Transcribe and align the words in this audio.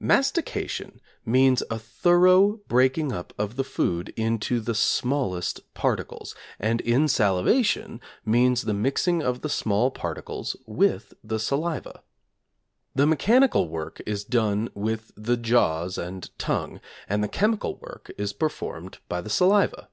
Mastication 0.00 0.98
means 1.26 1.62
a 1.70 1.78
thorough 1.78 2.52
breaking 2.68 3.12
up 3.12 3.34
of 3.36 3.56
the 3.56 3.62
food 3.62 4.14
into 4.16 4.58
the 4.58 4.74
smallest 4.74 5.60
particles, 5.74 6.34
and 6.58 6.82
insalivation 6.84 8.00
means 8.24 8.62
the 8.62 8.72
mixing 8.72 9.22
of 9.22 9.42
the 9.42 9.48
small 9.50 9.90
particles 9.90 10.56
with 10.64 11.12
the 11.22 11.38
saliva. 11.38 12.02
The 12.94 13.06
mechanical 13.06 13.68
work 13.68 14.00
is 14.06 14.24
done 14.24 14.70
with 14.72 15.12
the 15.18 15.36
jaws 15.36 15.98
and 15.98 16.30
tongue, 16.38 16.80
and 17.06 17.22
the 17.22 17.28
chemical 17.28 17.76
work 17.76 18.10
is 18.16 18.32
performed 18.32 19.00
by 19.10 19.20
the 19.20 19.28
saliva. 19.28 19.90